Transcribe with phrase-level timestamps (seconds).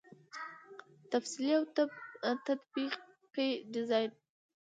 [1.11, 1.63] تفصیلي او
[2.47, 4.11] تطبیقي ډيزاين